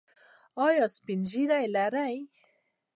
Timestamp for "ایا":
0.65-0.85